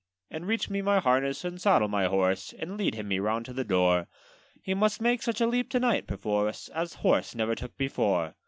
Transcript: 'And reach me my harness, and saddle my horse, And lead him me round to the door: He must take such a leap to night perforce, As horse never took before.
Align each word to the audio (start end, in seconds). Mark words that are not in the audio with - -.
'And 0.31 0.47
reach 0.47 0.67
me 0.67 0.81
my 0.81 0.99
harness, 0.99 1.45
and 1.45 1.61
saddle 1.61 1.87
my 1.87 2.05
horse, 2.05 2.55
And 2.57 2.75
lead 2.75 2.95
him 2.95 3.07
me 3.07 3.19
round 3.19 3.45
to 3.45 3.53
the 3.53 3.63
door: 3.63 4.07
He 4.63 4.73
must 4.73 4.99
take 4.99 5.21
such 5.21 5.39
a 5.41 5.45
leap 5.45 5.69
to 5.69 5.79
night 5.79 6.07
perforce, 6.07 6.69
As 6.69 6.95
horse 7.05 7.35
never 7.35 7.53
took 7.53 7.77
before. 7.77 8.33